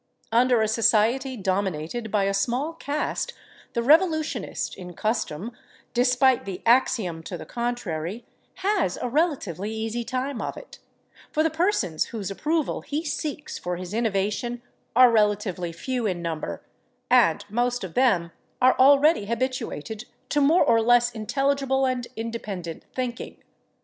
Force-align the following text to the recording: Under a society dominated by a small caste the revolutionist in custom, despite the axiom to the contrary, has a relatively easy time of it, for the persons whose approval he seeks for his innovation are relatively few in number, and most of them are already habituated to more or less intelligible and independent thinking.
Under 0.31 0.63
a 0.63 0.67
society 0.67 1.37
dominated 1.37 2.09
by 2.09 2.23
a 2.23 2.33
small 2.33 2.73
caste 2.73 3.33
the 3.73 3.83
revolutionist 3.83 4.75
in 4.75 4.95
custom, 4.95 5.51
despite 5.93 6.43
the 6.45 6.63
axiom 6.65 7.21
to 7.21 7.37
the 7.37 7.45
contrary, 7.45 8.25
has 8.65 8.97
a 8.97 9.07
relatively 9.07 9.71
easy 9.71 10.03
time 10.03 10.41
of 10.41 10.57
it, 10.57 10.79
for 11.31 11.43
the 11.43 11.51
persons 11.51 12.05
whose 12.05 12.31
approval 12.31 12.81
he 12.81 13.05
seeks 13.05 13.59
for 13.59 13.75
his 13.77 13.93
innovation 13.93 14.63
are 14.95 15.11
relatively 15.11 15.71
few 15.71 16.07
in 16.07 16.19
number, 16.23 16.63
and 17.11 17.45
most 17.47 17.83
of 17.83 17.93
them 17.93 18.31
are 18.59 18.75
already 18.79 19.27
habituated 19.27 20.05
to 20.29 20.41
more 20.41 20.63
or 20.63 20.81
less 20.81 21.11
intelligible 21.11 21.85
and 21.85 22.07
independent 22.15 22.85
thinking. 22.95 23.37